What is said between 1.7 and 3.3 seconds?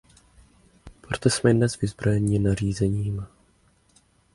vyzbrojeni nařízením.